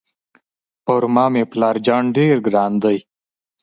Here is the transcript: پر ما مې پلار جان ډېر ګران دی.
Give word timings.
پر 0.85 1.03
ما 1.13 1.25
مې 1.33 1.43
پلار 1.51 1.75
جان 1.85 2.03
ډېر 2.17 2.35
ګران 2.47 2.73
دی. 2.83 2.97